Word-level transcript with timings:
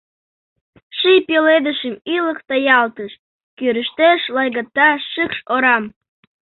ший 0.97 1.19
пеледышым 1.27 1.95
ӱлык 2.15 2.39
таялтыш: 2.47 3.11
кӱрыштеш 3.57 4.21
лайгата 4.35 4.89
шикш 5.11 5.37
орам. 5.55 5.83